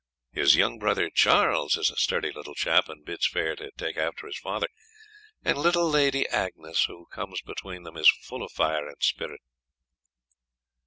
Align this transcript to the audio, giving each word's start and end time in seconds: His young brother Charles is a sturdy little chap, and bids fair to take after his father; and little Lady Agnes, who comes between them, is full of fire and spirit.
His 0.31 0.55
young 0.55 0.79
brother 0.79 1.11
Charles 1.11 1.77
is 1.77 1.91
a 1.91 1.95
sturdy 1.95 2.31
little 2.31 2.55
chap, 2.55 2.89
and 2.89 3.05
bids 3.05 3.27
fair 3.27 3.55
to 3.57 3.69
take 3.77 3.97
after 3.97 4.25
his 4.25 4.39
father; 4.39 4.65
and 5.45 5.59
little 5.59 5.87
Lady 5.87 6.27
Agnes, 6.29 6.85
who 6.85 7.05
comes 7.11 7.39
between 7.43 7.83
them, 7.83 7.97
is 7.97 8.09
full 8.09 8.41
of 8.41 8.51
fire 8.51 8.87
and 8.87 8.97
spirit. 9.03 9.41